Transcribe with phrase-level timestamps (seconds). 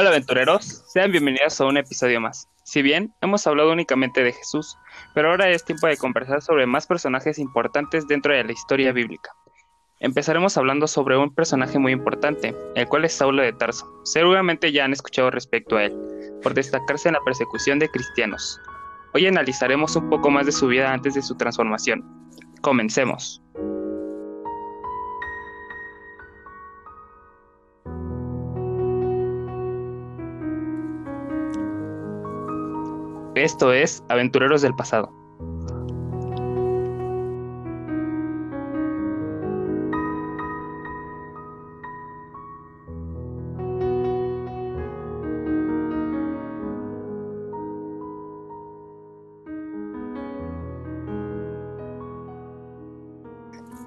[0.00, 2.48] Hola aventureros, sean bienvenidos a un episodio más.
[2.64, 4.78] Si bien hemos hablado únicamente de Jesús,
[5.14, 9.30] pero ahora es tiempo de conversar sobre más personajes importantes dentro de la historia bíblica.
[9.98, 13.86] Empezaremos hablando sobre un personaje muy importante, el cual es Saulo de Tarso.
[14.04, 15.94] Seguramente ya han escuchado respecto a él,
[16.42, 18.58] por destacarse en la persecución de cristianos.
[19.12, 22.02] Hoy analizaremos un poco más de su vida antes de su transformación.
[22.62, 23.42] Comencemos.
[33.34, 35.12] Esto es Aventureros del Pasado.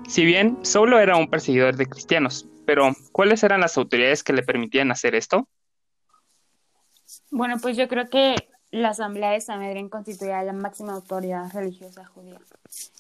[0.08, 4.44] Si bien Saulo era un perseguidor de cristianos, pero ¿cuáles eran las autoridades que le
[4.44, 5.50] permitían hacer esto?
[7.32, 8.36] Bueno, pues yo creo que
[8.74, 12.40] la Asamblea de Sanedrín constituía la máxima autoridad religiosa judía.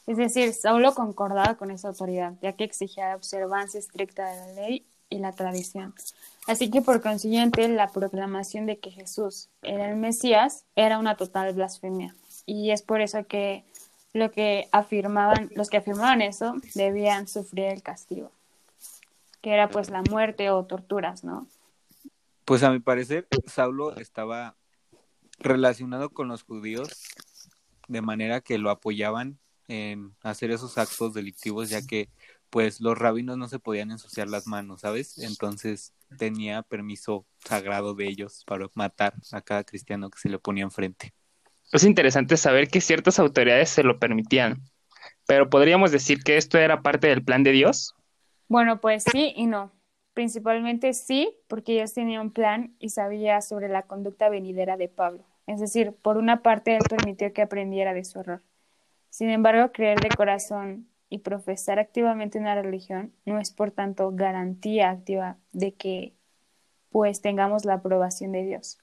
[0.05, 4.61] Es decir, Saulo concordaba con esa autoridad, ya que exigía la observancia estricta de la
[4.61, 5.95] ley y la tradición.
[6.45, 11.51] Así que por consiguiente, la proclamación de que Jesús era el Mesías era una total
[11.55, 12.13] blasfemia.
[12.45, 13.63] Y es por eso que
[14.13, 18.29] lo que afirmaban, los que afirmaban eso debían sufrir el castigo,
[19.41, 21.47] que era pues la muerte o torturas, ¿no?
[22.45, 24.55] Pues a mi parecer, Saulo estaba
[25.43, 26.89] relacionado con los judíos
[27.87, 32.09] de manera que lo apoyaban en hacer esos actos delictivos ya que
[32.49, 35.17] pues los rabinos no se podían ensuciar las manos, ¿sabes?
[35.17, 40.63] Entonces tenía permiso sagrado de ellos para matar a cada cristiano que se le ponía
[40.63, 41.13] enfrente.
[41.71, 44.61] Es interesante saber que ciertas autoridades se lo permitían,
[45.25, 47.95] pero ¿podríamos decir que esto era parte del plan de Dios?
[48.47, 49.71] Bueno, pues sí y no.
[50.13, 55.25] Principalmente sí, porque Dios tenía un plan y sabía sobre la conducta venidera de Pablo.
[55.47, 58.41] Es decir, por una parte, él permitió que aprendiera de su error.
[59.09, 64.89] Sin embargo, creer de corazón y profesar activamente una religión no es, por tanto, garantía
[64.89, 66.13] activa de que
[66.89, 68.77] pues tengamos la aprobación de Dios.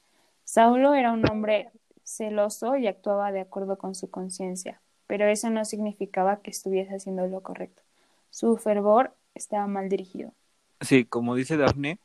[0.45, 1.71] Saulo era un hombre
[2.05, 7.27] celoso y actuaba de acuerdo con su conciencia, pero eso no significaba que estuviese haciendo
[7.27, 7.83] lo correcto.
[8.31, 10.33] Su fervor estaba mal dirigido.
[10.81, 11.99] Sí, como dice Daphne,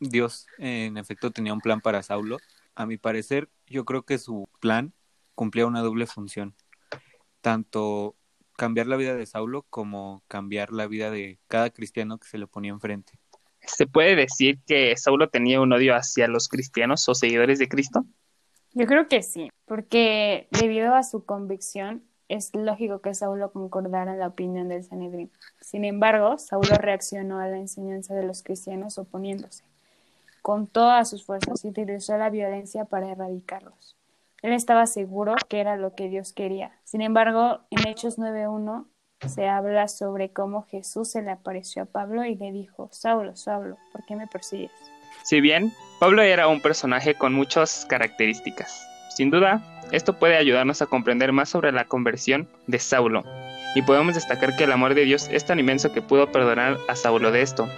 [0.00, 2.38] Dios en efecto tenía un plan para Saulo.
[2.74, 4.92] A mi parecer, yo creo que su plan
[5.34, 6.54] cumplía una doble función,
[7.40, 8.16] tanto
[8.56, 12.46] cambiar la vida de Saulo como cambiar la vida de cada cristiano que se le
[12.46, 13.14] ponía enfrente.
[13.66, 18.04] ¿Se puede decir que Saulo tenía un odio hacia los cristianos o seguidores de Cristo?
[18.72, 24.18] Yo creo que sí, porque debido a su convicción es lógico que Saulo concordara en
[24.18, 25.32] la opinión del Sanedrín.
[25.60, 29.69] Sin embargo, Saulo reaccionó a la enseñanza de los cristianos oponiéndose
[30.42, 33.96] con todas sus fuerzas y utilizó la violencia para erradicarlos.
[34.42, 36.72] Él estaba seguro que era lo que Dios quería.
[36.84, 38.86] Sin embargo, en Hechos 9.1
[39.28, 43.76] se habla sobre cómo Jesús se le apareció a Pablo y le dijo, Saulo, Saulo,
[43.92, 44.72] ¿por qué me persigues?
[45.24, 49.62] Si bien Pablo era un personaje con muchas características, sin duda,
[49.92, 53.24] esto puede ayudarnos a comprender más sobre la conversión de Saulo,
[53.74, 56.96] y podemos destacar que el amor de Dios es tan inmenso que pudo perdonar a
[56.96, 57.68] Saulo de esto.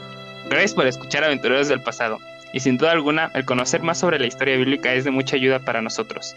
[0.48, 2.18] Gracias por escuchar Aventureros del Pasado
[2.52, 5.58] y sin duda alguna el conocer más sobre la historia bíblica es de mucha ayuda
[5.58, 6.36] para nosotros.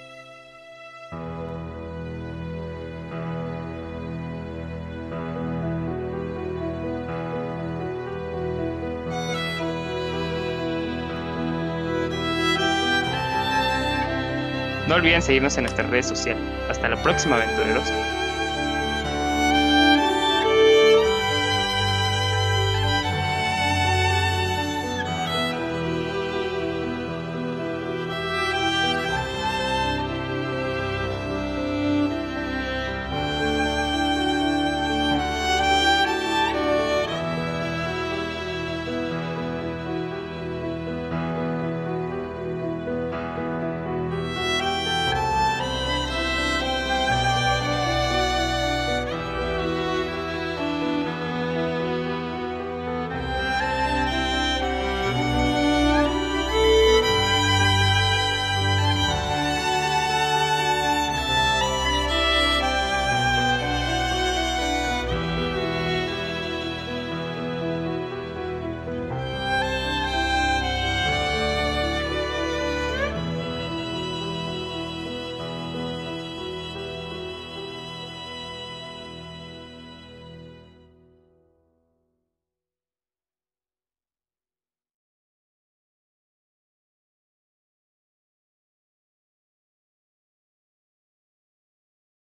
[14.87, 16.43] No olviden seguirnos en nuestras redes sociales.
[16.69, 17.91] Hasta la próxima, aventureros.